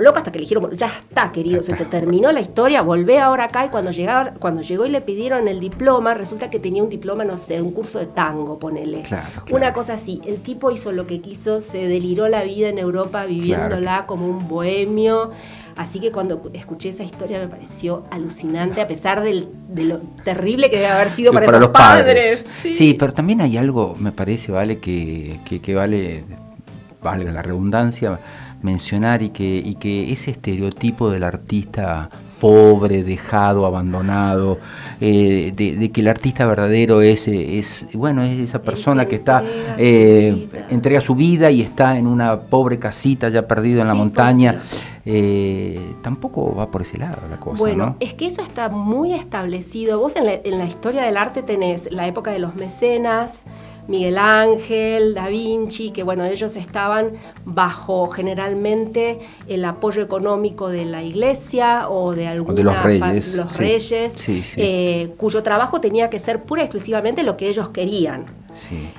loco 0.00 0.18
hasta 0.18 0.32
que 0.32 0.38
le 0.38 0.44
dijeron, 0.44 0.70
ya 0.76 0.86
está, 0.86 1.32
querido, 1.32 1.62
se 1.62 1.74
te 1.74 1.84
terminó 1.84 2.32
la 2.32 2.40
historia, 2.40 2.82
volvé 2.82 3.18
ahora 3.18 3.44
acá 3.44 3.66
y 3.66 3.68
cuando, 3.68 3.90
llegaba, 3.90 4.34
cuando 4.38 4.62
llegó 4.62 4.86
y 4.86 4.90
le 4.90 5.00
pidieron 5.00 5.48
el 5.48 5.60
diploma, 5.60 6.14
resulta 6.14 6.50
que 6.50 6.58
tenía 6.58 6.82
un 6.82 6.88
diploma, 6.88 7.24
no 7.24 7.36
sé, 7.36 7.60
un 7.60 7.72
curso 7.72 7.98
de 7.98 8.06
tango, 8.06 8.58
ponele. 8.58 9.02
Una 9.50 9.72
cosa 9.72 9.94
así, 9.94 10.20
el 10.26 10.42
tipo 10.42 10.70
hizo 10.70 10.92
lo 10.92 11.06
que 11.06 11.20
quiso, 11.20 11.60
se 11.60 11.78
deliró 11.78 12.28
la 12.28 12.44
vida 12.44 12.68
en 12.68 12.78
Europa 12.78 13.24
viviéndola 13.26 14.06
como 14.06 14.26
un 14.26 14.48
bohemio. 14.48 15.30
Así 15.76 16.00
que 16.00 16.12
cuando 16.12 16.50
escuché 16.52 16.90
esa 16.90 17.02
historia 17.02 17.38
me 17.38 17.48
pareció 17.48 18.04
alucinante, 18.10 18.82
a 18.82 18.88
pesar 18.88 19.22
de 19.22 19.46
lo 19.84 19.98
terrible 20.22 20.68
que 20.68 20.76
debe 20.76 20.88
haber 20.88 21.08
sido 21.10 21.32
para, 21.32 21.58
los 21.58 21.70
padres. 21.70 22.44
Sí. 22.70 22.94
pero 22.94 23.12
también 23.14 23.40
hay 23.40 23.56
algo, 23.56 23.96
me 23.98 24.12
parece, 24.12 24.52
vale, 24.52 24.78
que, 24.78 25.40
que, 25.46 25.60
que 25.60 25.74
vale, 25.74 26.24
valga 27.02 27.32
la 27.32 27.42
redundancia, 27.42 28.20
mencionar 28.62 29.22
y 29.22 29.30
que, 29.30 29.44
y 29.44 29.74
que 29.76 30.12
ese 30.12 30.30
estereotipo 30.30 31.10
del 31.10 31.24
artista 31.24 32.10
pobre, 32.42 33.04
dejado, 33.04 33.66
abandonado, 33.66 34.58
eh, 35.00 35.52
de, 35.54 35.92
que 35.92 36.00
el 36.00 36.08
artista 36.08 36.44
verdadero 36.44 37.00
es, 37.00 37.28
es 37.28 37.86
bueno, 37.94 38.24
es 38.24 38.40
esa 38.40 38.60
persona 38.60 39.06
que 39.06 39.14
está, 39.14 39.44
eh, 39.78 40.48
entrega 40.68 41.00
su 41.00 41.14
vida 41.14 41.52
y 41.52 41.62
está 41.62 41.96
en 41.96 42.08
una 42.08 42.40
pobre 42.40 42.80
casita 42.80 43.28
ya 43.28 43.46
perdido 43.46 43.80
en 43.80 43.86
la 43.86 43.94
montaña. 43.94 44.60
Eh, 45.04 45.94
tampoco 46.02 46.54
va 46.54 46.68
por 46.68 46.82
ese 46.82 46.98
lado 46.98 47.18
la 47.30 47.38
cosa. 47.38 47.58
Bueno, 47.58 47.96
es 48.00 48.14
que 48.14 48.26
eso 48.26 48.42
está 48.42 48.68
muy 48.68 49.14
establecido. 49.14 50.00
Vos 50.00 50.16
en 50.16 50.26
la, 50.26 50.34
en 50.34 50.58
la 50.58 50.64
historia 50.64 51.02
del 51.02 51.16
arte 51.16 51.42
tenés 51.42 51.90
la 51.92 52.08
época 52.08 52.32
de 52.32 52.40
los 52.40 52.56
mecenas, 52.56 53.44
Miguel 53.88 54.18
Ángel, 54.18 55.14
Da 55.14 55.28
Vinci, 55.28 55.90
que 55.90 56.02
bueno, 56.02 56.24
ellos 56.24 56.56
estaban 56.56 57.12
bajo 57.44 58.08
generalmente 58.08 59.18
el 59.48 59.64
apoyo 59.64 60.02
económico 60.02 60.68
de 60.68 60.84
la 60.84 61.02
iglesia 61.02 61.88
o 61.88 62.14
de 62.14 62.28
algunos 62.28 62.56
de 62.56 62.64
los 62.64 62.82
reyes, 62.82 63.34
los 63.34 63.56
reyes 63.56 64.24
eh, 64.56 65.12
cuyo 65.16 65.42
trabajo 65.42 65.80
tenía 65.80 66.10
que 66.10 66.20
ser 66.20 66.42
pura 66.42 66.62
y 66.62 66.64
exclusivamente 66.66 67.22
lo 67.22 67.36
que 67.36 67.48
ellos 67.48 67.70
querían. 67.70 68.26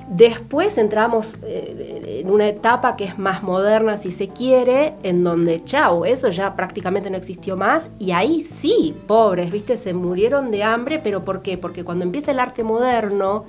Después 0.08 0.78
entramos 0.78 1.36
eh, 1.44 2.20
en 2.20 2.30
una 2.30 2.48
etapa 2.48 2.96
que 2.96 3.04
es 3.04 3.18
más 3.18 3.42
moderna, 3.42 3.96
si 3.96 4.10
se 4.10 4.28
quiere, 4.28 4.94
en 5.02 5.24
donde, 5.24 5.62
chau, 5.64 6.04
eso 6.04 6.28
ya 6.28 6.54
prácticamente 6.56 7.08
no 7.08 7.16
existió 7.16 7.56
más. 7.56 7.88
Y 7.98 8.10
ahí 8.12 8.42
sí, 8.60 8.94
pobres, 9.06 9.50
viste, 9.50 9.76
se 9.76 9.94
murieron 9.94 10.50
de 10.50 10.62
hambre, 10.62 10.98
pero 10.98 11.24
¿por 11.24 11.42
qué? 11.42 11.56
Porque 11.56 11.84
cuando 11.84 12.04
empieza 12.04 12.32
el 12.32 12.40
arte 12.40 12.62
moderno, 12.64 13.46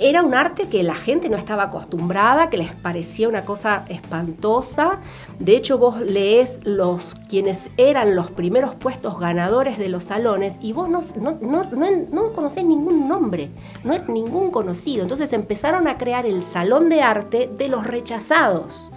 era 0.00 0.22
un 0.22 0.34
arte 0.34 0.68
que 0.68 0.82
la 0.82 0.94
gente 0.94 1.28
no 1.28 1.36
estaba 1.36 1.64
acostumbrada, 1.64 2.48
que 2.48 2.56
les 2.56 2.72
parecía 2.72 3.28
una 3.28 3.44
cosa 3.44 3.84
espantosa. 3.88 4.98
De 5.38 5.56
hecho, 5.56 5.76
vos 5.78 6.00
lees 6.00 6.60
los 6.64 7.14
quienes 7.28 7.68
eran 7.76 8.16
los 8.16 8.30
primeros 8.30 8.74
puestos 8.74 9.18
ganadores 9.18 9.78
de 9.78 9.88
los 9.88 10.04
salones 10.04 10.58
y 10.60 10.72
vos 10.72 10.88
no, 10.88 11.00
no, 11.16 11.68
no, 12.10 12.32
conocés 12.32 12.64
ningún 12.64 13.08
nombre, 13.08 13.50
no 13.84 13.92
es 13.92 14.08
ningún 14.08 14.50
conocido. 14.50 15.02
Entonces 15.02 15.32
empezaron 15.32 15.86
a 15.86 15.98
crear 15.98 16.24
el 16.24 16.42
salón 16.42 16.88
de 16.88 17.02
arte 17.02 17.50
de 17.58 17.68
los 17.68 17.86
rechazados 17.86 18.90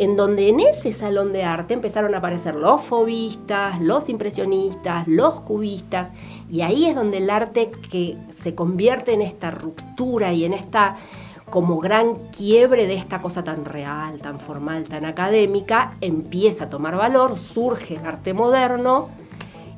en 0.00 0.16
donde 0.16 0.48
en 0.48 0.60
ese 0.60 0.94
salón 0.94 1.30
de 1.34 1.44
arte 1.44 1.74
empezaron 1.74 2.14
a 2.14 2.18
aparecer 2.18 2.54
los 2.54 2.82
fobistas, 2.82 3.78
los 3.82 4.08
impresionistas, 4.08 5.06
los 5.06 5.42
cubistas, 5.42 6.10
y 6.48 6.62
ahí 6.62 6.86
es 6.86 6.94
donde 6.94 7.18
el 7.18 7.28
arte 7.28 7.70
que 7.90 8.16
se 8.30 8.54
convierte 8.54 9.12
en 9.12 9.20
esta 9.20 9.50
ruptura 9.50 10.32
y 10.32 10.46
en 10.46 10.54
esta 10.54 10.96
como 11.50 11.78
gran 11.80 12.14
quiebre 12.30 12.86
de 12.86 12.94
esta 12.94 13.20
cosa 13.20 13.44
tan 13.44 13.66
real, 13.66 14.22
tan 14.22 14.38
formal, 14.38 14.88
tan 14.88 15.04
académica, 15.04 15.96
empieza 16.00 16.64
a 16.64 16.70
tomar 16.70 16.96
valor, 16.96 17.36
surge 17.36 17.96
el 17.96 18.06
arte 18.06 18.32
moderno 18.32 19.10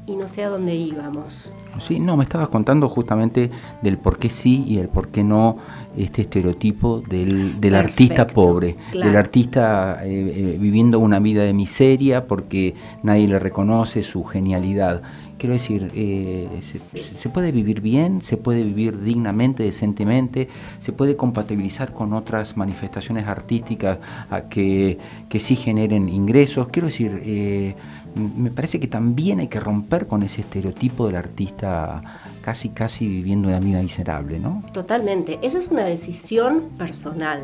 y 0.06 0.16
no 0.16 0.26
sé 0.28 0.44
a 0.44 0.49
dónde 0.49 0.75
íbamos. 0.75 1.52
Sí, 1.78 2.00
no, 2.00 2.16
me 2.16 2.25
estabas 2.25 2.49
contando 2.49 2.88
justamente 2.88 3.50
del 3.82 3.99
por 3.99 4.18
qué 4.18 4.30
sí 4.30 4.64
y 4.66 4.78
el 4.78 4.88
por 4.88 5.09
qué 5.09 5.23
no 5.23 5.59
este 5.97 6.23
estereotipo 6.23 7.00
del, 7.00 7.61
del 7.61 7.75
artista 7.75 8.26
pobre, 8.26 8.76
del 8.92 9.16
artista 9.16 10.00
eh, 10.04 10.54
eh, 10.54 10.59
viviendo 10.59 10.99
una 10.99 11.18
vida 11.18 11.42
de 11.44 11.52
miseria 11.52 12.26
porque 12.26 12.75
nadie 13.02 13.28
le 13.28 13.38
reconoce 13.38 14.02
su 14.02 14.25
genialidad. 14.25 15.02
Quiero 15.43 15.55
decir, 15.55 15.91
eh, 15.97 16.49
se, 16.63 17.29
puede 17.29 17.51
vivir 17.51 17.81
bien, 17.81 18.23
se 18.23 18.37
puede 18.37 18.63
vivir 18.63 19.03
dignamente, 19.03 19.65
decentemente, 19.65 20.47
se 20.79 20.93
puede 20.93 21.17
compatibilizar 21.17 21.93
con 21.93 22.13
otras 22.13 22.57
manifestaciones 22.57 23.27
artísticas 23.27 23.99
a 24.31 24.43
que, 24.43 24.99
que 25.29 25.41
sí 25.41 25.57
generen 25.57 26.09
ingresos. 26.09 26.69
Quiero 26.69 26.87
decir, 26.87 27.21
eh, 27.25 27.75
me 28.15 28.53
parece 28.53 28.79
que 28.79 28.87
también 28.87 29.41
hay 29.41 29.49
que 29.49 29.59
romper 29.59 30.07
con 30.07 30.23
ese 30.23 30.43
estereotipo 30.43 31.09
del 31.09 31.17
artista 31.17 32.01
casi, 32.41 32.69
casi 32.69 33.09
viviendo 33.09 33.49
una 33.49 33.59
vida 33.59 33.83
miserable, 33.83 34.39
¿no? 34.39 34.63
Totalmente. 34.73 35.41
Eso 35.43 35.59
es 35.59 35.67
una 35.67 35.87
decisión 35.87 36.69
personal. 36.79 37.43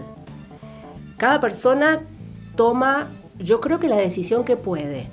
Cada 1.17 1.41
persona 1.41 2.03
toma, 2.55 3.11
yo 3.41 3.61
creo 3.61 3.81
que 3.81 3.89
la 3.89 3.97
decisión 3.97 4.45
que 4.45 4.57
puede. 4.57 5.09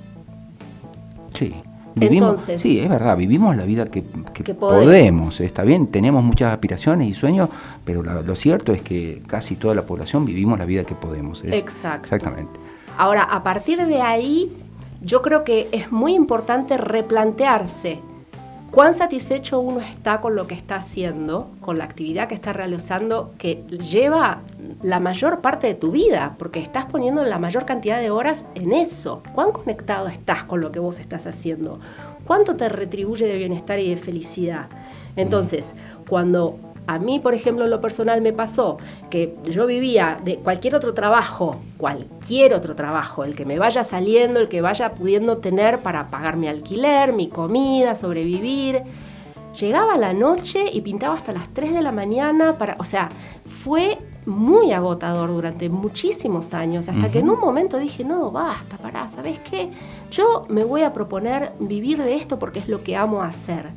Sí. 1.34 1.52
Entonces, 1.98 2.60
sí, 2.60 2.78
es 2.78 2.88
verdad, 2.88 3.16
vivimos 3.16 3.56
la 3.56 3.64
vida 3.64 3.86
que, 3.86 4.02
podemos. 4.02 5.40
está 5.40 5.62
bien, 5.62 5.86
tenemos 5.86 6.22
muchas 6.22 6.52
aspiraciones 6.52 7.08
y 7.08 7.14
sueños, 7.14 7.48
pero 7.84 8.02
lo 8.02 8.36
cierto 8.36 8.72
es 8.72 8.82
que 8.82 9.22
casi 9.26 9.56
toda 9.56 9.74
la 9.74 9.82
población 9.82 10.26
vivimos 10.26 10.58
la 10.58 10.66
vida 10.66 10.84
que 10.84 10.94
podemos. 10.94 11.42
Exacto. 11.44 12.04
Exactamente. 12.04 12.60
Ahora, 12.98 13.22
a 13.22 13.42
partir 13.42 13.84
de 13.86 14.02
ahí, 14.02 14.52
yo 15.02 15.22
creo 15.22 15.44
que 15.44 15.68
es 15.72 15.90
muy 15.90 16.14
importante 16.14 16.76
replantearse 16.76 18.00
cuán 18.70 18.94
satisfecho 18.94 19.60
uno 19.60 19.80
está 19.80 20.20
con 20.20 20.36
lo 20.36 20.46
que 20.46 20.54
está 20.54 20.76
haciendo, 20.76 21.50
con 21.60 21.78
la 21.78 21.84
actividad 21.84 22.28
que 22.28 22.34
está 22.34 22.52
realizando, 22.52 23.32
que 23.38 23.64
lleva 23.66 24.42
la 24.82 25.00
mayor 25.00 25.40
parte 25.40 25.66
de 25.66 25.74
tu 25.74 25.92
vida, 25.92 26.34
porque 26.38 26.60
estás 26.60 26.86
poniendo 26.86 27.24
la 27.24 27.38
mayor 27.38 27.64
cantidad 27.64 28.00
de 28.00 28.10
horas 28.10 28.44
en 28.54 28.72
eso. 28.72 29.22
¿Cuán 29.34 29.52
conectado 29.52 30.08
estás 30.08 30.44
con 30.44 30.60
lo 30.60 30.72
que 30.72 30.80
vos 30.80 30.98
estás 30.98 31.26
haciendo? 31.26 31.80
¿Cuánto 32.26 32.56
te 32.56 32.68
retribuye 32.68 33.26
de 33.26 33.38
bienestar 33.38 33.78
y 33.78 33.90
de 33.90 33.96
felicidad? 33.96 34.66
Entonces, 35.16 35.74
cuando 36.08 36.58
a 36.86 36.98
mí, 36.98 37.18
por 37.18 37.34
ejemplo, 37.34 37.64
en 37.64 37.70
lo 37.70 37.80
personal 37.80 38.20
me 38.20 38.32
pasó 38.32 38.78
que 39.10 39.36
yo 39.44 39.66
vivía 39.66 40.20
de 40.24 40.38
cualquier 40.38 40.76
otro 40.76 40.94
trabajo, 40.94 41.56
cualquier 41.78 42.54
otro 42.54 42.76
trabajo, 42.76 43.24
el 43.24 43.34
que 43.34 43.44
me 43.44 43.58
vaya 43.58 43.82
saliendo, 43.82 44.38
el 44.40 44.48
que 44.48 44.60
vaya 44.60 44.92
pudiendo 44.92 45.38
tener 45.38 45.80
para 45.80 46.10
pagar 46.10 46.36
mi 46.36 46.48
alquiler, 46.48 47.12
mi 47.12 47.28
comida, 47.28 47.94
sobrevivir. 47.94 48.82
Llegaba 49.58 49.96
la 49.96 50.12
noche 50.12 50.66
y 50.72 50.80
pintaba 50.82 51.14
hasta 51.14 51.32
las 51.32 51.48
3 51.54 51.72
de 51.72 51.82
la 51.82 51.90
mañana 51.90 52.58
para, 52.58 52.76
o 52.78 52.84
sea, 52.84 53.08
fue 53.64 53.98
muy 54.26 54.72
agotador 54.72 55.30
durante 55.30 55.68
muchísimos 55.68 56.52
años, 56.52 56.88
hasta 56.88 57.10
que 57.10 57.20
en 57.20 57.30
un 57.30 57.40
momento 57.40 57.78
dije, 57.78 58.04
no, 58.04 58.30
basta, 58.30 58.76
pará, 58.76 59.08
¿sabes 59.08 59.38
qué? 59.48 59.70
Yo 60.10 60.44
me 60.48 60.64
voy 60.64 60.82
a 60.82 60.92
proponer 60.92 61.52
vivir 61.60 62.02
de 62.02 62.16
esto 62.16 62.38
porque 62.38 62.58
es 62.58 62.68
lo 62.68 62.82
que 62.82 62.96
amo 62.96 63.22
hacer. 63.22 63.70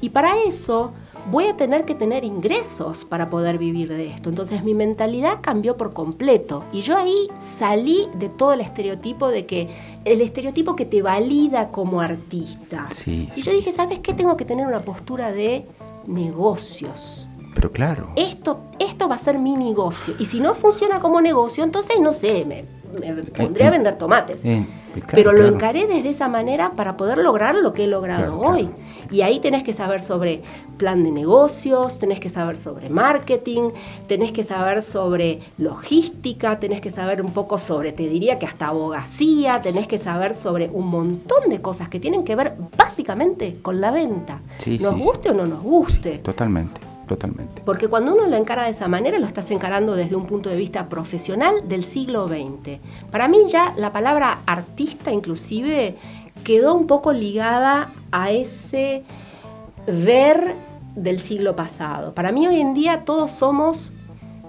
Y 0.00 0.10
para 0.10 0.42
eso 0.42 0.92
voy 1.30 1.46
a 1.46 1.56
tener 1.56 1.84
que 1.84 1.94
tener 1.94 2.24
ingresos 2.24 3.04
para 3.04 3.30
poder 3.30 3.58
vivir 3.58 3.88
de 3.88 4.08
esto. 4.08 4.28
Entonces 4.28 4.62
mi 4.64 4.74
mentalidad 4.74 5.38
cambió 5.40 5.76
por 5.76 5.92
completo 5.92 6.64
y 6.72 6.80
yo 6.80 6.96
ahí 6.96 7.28
salí 7.58 8.08
de 8.14 8.28
todo 8.28 8.52
el 8.52 8.60
estereotipo 8.60 9.28
de 9.28 9.46
que 9.46 9.68
el 10.04 10.20
estereotipo 10.20 10.76
que 10.76 10.84
te 10.84 11.02
valida 11.02 11.68
como 11.68 12.00
artista. 12.00 12.88
y 13.06 13.42
yo 13.42 13.52
dije, 13.52 13.72
¿sabes 13.72 14.00
qué? 14.00 14.14
Tengo 14.14 14.36
que 14.36 14.44
tener 14.44 14.66
una 14.66 14.80
postura 14.80 15.32
de 15.32 15.66
negocios. 16.06 17.26
Pero 17.54 17.70
claro. 17.70 18.08
Esto, 18.16 18.60
esto 18.78 19.08
va 19.08 19.16
a 19.16 19.18
ser 19.18 19.38
mi 19.38 19.54
negocio. 19.54 20.14
Y 20.18 20.24
si 20.24 20.40
no 20.40 20.54
funciona 20.54 21.00
como 21.00 21.20
negocio, 21.20 21.62
entonces 21.62 22.00
no 22.00 22.12
sé, 22.12 22.44
me, 22.44 22.64
me 22.98 23.22
pondré 23.22 23.66
a 23.66 23.70
vender 23.70 23.96
tomates. 23.96 24.42
Pero 25.10 25.32
lo 25.32 25.46
encaré 25.46 25.86
desde 25.86 26.10
esa 26.10 26.28
manera 26.28 26.72
para 26.72 26.96
poder 26.96 27.18
lograr 27.18 27.54
lo 27.54 27.72
que 27.72 27.84
he 27.84 27.86
logrado 27.86 28.38
hoy. 28.38 28.68
Y 29.10 29.22
ahí 29.22 29.40
tenés 29.40 29.64
que 29.64 29.72
saber 29.72 30.00
sobre 30.00 30.42
plan 30.76 31.04
de 31.04 31.10
negocios, 31.10 31.98
tenés 31.98 32.20
que 32.20 32.28
saber 32.28 32.56
sobre 32.56 32.88
marketing, 32.88 33.70
tenés 34.08 34.32
que 34.32 34.42
saber 34.42 34.82
sobre 34.82 35.40
logística, 35.58 36.58
tenés 36.58 36.80
que 36.80 36.90
saber 36.90 37.22
un 37.22 37.32
poco 37.32 37.58
sobre, 37.58 37.92
te 37.92 38.08
diría 38.08 38.38
que 38.38 38.46
hasta 38.46 38.68
abogacía, 38.68 39.60
tenés 39.60 39.86
que 39.86 39.98
saber 39.98 40.34
sobre 40.34 40.68
un 40.68 40.88
montón 40.88 41.48
de 41.48 41.60
cosas 41.60 41.88
que 41.88 42.00
tienen 42.00 42.24
que 42.24 42.36
ver 42.36 42.54
básicamente 42.76 43.58
con 43.62 43.80
la 43.80 43.90
venta. 43.90 44.40
nos 44.80 44.98
guste 44.98 45.30
o 45.30 45.34
no 45.34 45.46
nos 45.46 45.62
guste. 45.62 46.18
Totalmente. 46.18 46.91
Porque 47.64 47.88
cuando 47.88 48.14
uno 48.14 48.26
lo 48.26 48.36
encara 48.36 48.64
de 48.64 48.70
esa 48.70 48.88
manera, 48.88 49.18
lo 49.18 49.26
estás 49.26 49.50
encarando 49.50 49.94
desde 49.94 50.16
un 50.16 50.26
punto 50.26 50.48
de 50.50 50.56
vista 50.56 50.88
profesional 50.88 51.68
del 51.68 51.84
siglo 51.84 52.28
XX. 52.28 52.78
Para 53.10 53.28
mí 53.28 53.38
ya 53.48 53.74
la 53.76 53.92
palabra 53.92 54.40
artista 54.46 55.12
inclusive 55.12 55.96
quedó 56.44 56.74
un 56.74 56.86
poco 56.86 57.12
ligada 57.12 57.92
a 58.10 58.30
ese 58.30 59.04
ver 59.86 60.56
del 60.94 61.20
siglo 61.20 61.56
pasado. 61.56 62.14
Para 62.14 62.32
mí 62.32 62.46
hoy 62.46 62.60
en 62.60 62.74
día 62.74 63.04
todos 63.04 63.30
somos 63.30 63.92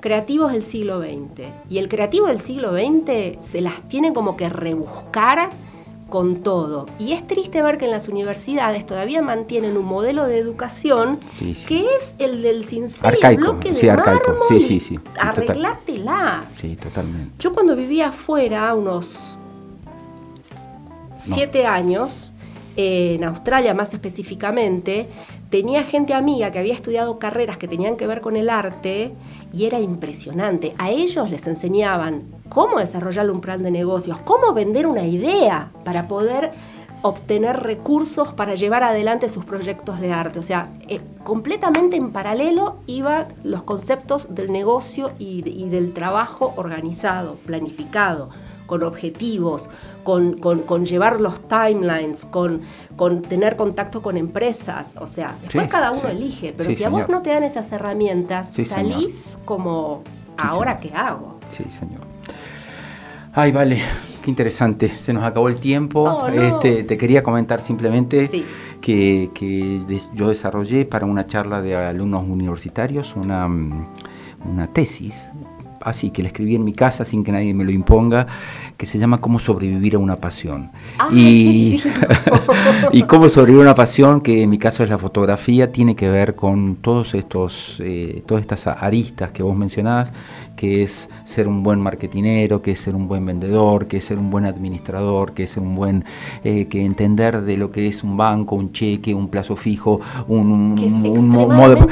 creativos 0.01 0.51
del 0.51 0.63
siglo 0.63 0.99
XX 0.99 1.47
y 1.69 1.77
el 1.77 1.87
creativo 1.87 2.27
del 2.27 2.39
siglo 2.39 2.73
XX 2.73 3.37
se 3.45 3.61
las 3.61 3.81
tiene 3.87 4.13
como 4.13 4.35
que 4.35 4.49
rebuscar 4.49 5.49
con 6.09 6.43
todo. 6.43 6.85
Y 6.99 7.13
es 7.13 7.25
triste 7.25 7.61
ver 7.61 7.77
que 7.77 7.85
en 7.85 7.91
las 7.91 8.07
universidades 8.07 8.85
todavía 8.85 9.21
mantienen 9.21 9.77
un 9.77 9.85
modelo 9.85 10.27
de 10.27 10.37
educación 10.37 11.19
que 11.67 11.81
es 11.81 12.15
el 12.19 12.41
del 12.41 12.63
sincero 12.63 13.17
bloque 13.37 13.71
de 13.71 13.91
arcaico. 13.91 14.37
Sí, 14.47 14.61
sí, 14.61 14.79
sí. 14.79 14.99
Arreglátela. 15.19 16.45
Sí, 16.55 16.75
totalmente. 16.75 17.31
Yo 17.39 17.53
cuando 17.53 17.75
vivía 17.75 18.09
afuera, 18.09 18.73
unos 18.73 19.37
siete 21.17 21.65
años, 21.65 22.33
en 22.75 23.23
Australia 23.23 23.73
más 23.73 23.93
específicamente, 23.93 25.07
tenía 25.53 25.83
gente 25.83 26.15
amiga 26.15 26.49
que 26.49 26.57
había 26.57 26.73
estudiado 26.73 27.19
carreras 27.19 27.57
que 27.57 27.67
tenían 27.67 27.95
que 27.95 28.07
ver 28.07 28.21
con 28.21 28.35
el 28.35 28.49
arte 28.49 29.13
y 29.51 29.65
era 29.65 29.79
impresionante. 29.79 30.73
A 30.79 30.89
ellos 30.89 31.29
les 31.29 31.45
enseñaban 31.45 32.23
cómo 32.49 32.79
desarrollar 32.79 33.29
un 33.29 33.39
plan 33.39 33.61
de 33.61 33.69
negocios, 33.69 34.17
cómo 34.25 34.55
vender 34.55 34.87
una 34.87 35.05
idea 35.05 35.71
para 35.85 36.07
poder 36.07 36.53
obtener 37.03 37.57
recursos 37.59 38.33
para 38.33 38.55
llevar 38.55 38.81
adelante 38.81 39.29
sus 39.29 39.45
proyectos 39.45 39.99
de 39.99 40.11
arte. 40.11 40.39
O 40.39 40.41
sea, 40.41 40.71
eh, 40.87 41.01
completamente 41.23 41.97
en 41.97 42.11
paralelo 42.11 42.77
iban 42.87 43.35
los 43.43 43.61
conceptos 43.61 44.33
del 44.33 44.51
negocio 44.51 45.11
y 45.19 45.43
del 45.43 45.93
trabajo 45.93 46.55
organizado, 46.55 47.35
planificado 47.45 48.31
con 48.65 48.83
objetivos, 48.83 49.69
con, 50.03 50.37
con, 50.37 50.85
llevar 50.85 51.19
los 51.19 51.39
timelines, 51.47 52.25
con, 52.25 52.61
con, 52.95 53.21
tener 53.21 53.55
contacto 53.55 54.01
con 54.01 54.17
empresas. 54.17 54.95
O 54.99 55.07
sea, 55.07 55.35
después 55.41 55.67
cada 55.67 55.91
uno 55.91 56.07
elige, 56.09 56.53
pero 56.55 56.71
si 56.71 56.83
a 56.83 56.89
vos 56.89 57.07
no 57.09 57.21
te 57.21 57.29
dan 57.29 57.43
esas 57.43 57.71
herramientas, 57.71 58.51
salís 58.67 59.37
como, 59.45 60.03
¿ahora 60.37 60.79
qué 60.79 60.91
hago? 60.93 61.39
Sí, 61.49 61.63
señor. 61.69 62.01
Ay, 63.35 63.51
vale, 63.51 63.81
qué 64.21 64.29
interesante. 64.29 64.95
Se 64.95 65.11
nos 65.11 65.23
acabó 65.23 65.47
el 65.47 65.59
tiempo. 65.59 66.03
Oh, 66.03 66.27
este, 66.27 66.83
te 66.83 66.97
quería 66.99 67.23
comentar 67.23 67.61
simplemente 67.63 68.29
que, 68.79 69.31
que 69.33 69.81
yo 70.13 70.29
desarrollé 70.29 70.85
para 70.85 71.07
una 71.07 71.25
charla 71.25 71.61
de 71.61 71.75
alumnos 71.75 72.23
universitarios 72.27 73.15
una, 73.15 73.47
una 73.47 74.67
tesis 74.71 75.15
así, 75.83 76.09
que 76.09 76.21
la 76.21 76.29
escribí 76.29 76.55
en 76.55 76.63
mi 76.63 76.73
casa 76.73 77.05
sin 77.05 77.23
que 77.23 77.31
nadie 77.31 77.53
me 77.53 77.63
lo 77.63 77.71
imponga, 77.71 78.27
que 78.77 78.85
se 78.85 78.97
llama 78.97 79.19
Cómo 79.19 79.39
sobrevivir 79.39 79.95
a 79.95 79.99
una 79.99 80.17
pasión. 80.17 80.71
y, 81.11 81.81
y 82.91 83.03
cómo 83.03 83.29
sobrevivir 83.29 83.61
a 83.61 83.69
una 83.71 83.75
pasión, 83.75 84.21
que 84.21 84.43
en 84.43 84.49
mi 84.49 84.57
caso 84.57 84.83
es 84.83 84.89
la 84.89 84.97
fotografía, 84.97 85.71
tiene 85.71 85.95
que 85.95 86.09
ver 86.09 86.35
con 86.35 86.77
todos 86.77 87.13
estos, 87.13 87.77
eh, 87.79 88.23
todas 88.25 88.41
estas 88.41 88.67
aristas 88.67 89.31
que 89.31 89.43
vos 89.43 89.55
mencionabas 89.55 90.11
que 90.63 90.81
es 90.81 91.09
ser 91.25 91.49
un 91.49 91.61
buen 91.61 91.81
marketinero, 91.81 92.61
que 92.61 92.71
es 92.71 92.79
ser 92.79 92.95
un 92.95 93.09
buen 93.09 93.25
vendedor, 93.25 93.85
que 93.85 93.97
es 93.97 94.05
ser 94.05 94.17
un 94.17 94.29
buen 94.29 94.45
administrador, 94.45 95.33
que 95.33 95.43
es 95.43 95.51
ser 95.51 95.61
un 95.61 95.75
buen, 95.75 96.05
eh, 96.45 96.67
que 96.69 96.85
entender 96.85 97.41
de 97.41 97.57
lo 97.57 97.69
que 97.69 97.89
es 97.89 98.01
un 98.01 98.15
banco, 98.15 98.55
un 98.55 98.71
cheque, 98.71 99.13
un 99.13 99.27
plazo 99.27 99.57
fijo, 99.57 99.99
un, 100.29 101.27
modo... 101.27 101.85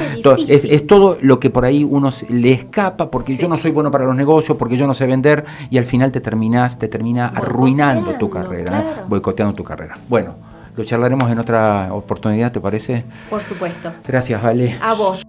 Es, 0.48 0.63
es, 0.63 0.88
todo 0.88 1.18
lo 1.20 1.38
que 1.38 1.50
por 1.50 1.66
ahí 1.66 1.84
uno 1.84 2.12
le 2.30 2.54
escapa 2.54 3.12
porque 3.12 3.36
yo 3.36 3.50
no 3.50 3.58
soy 3.58 3.72
bueno 3.72 3.92
para 3.92 4.06
los 4.06 4.16
negocios, 4.16 4.58
porque 4.58 4.78
yo 4.78 4.88
no 4.88 4.94
sé 4.94 5.06
vender 5.06 5.44
y 5.70 5.78
al 5.78 5.84
final 5.84 6.10
te 6.10 6.22
terminas, 6.22 6.80
te 6.80 6.88
termina 6.88 7.28
arruinando 7.28 8.13
tu 8.13 8.30
carrera, 8.30 8.80
¿eh? 8.80 9.04
boicoteando 9.06 9.54
tu 9.54 9.66
carrera. 9.66 9.98
Bueno, 10.08 10.36
lo 10.78 10.86
charlaremos 10.86 11.30
en 11.30 11.40
otra 11.40 11.90
oportunidad, 11.92 12.54
¿te 12.54 12.62
parece? 12.62 13.04
Por 13.30 13.42
supuesto. 13.42 13.92
Gracias, 14.08 14.42
Vale. 14.42 14.78
A 14.82 14.94
vos. 14.94 15.25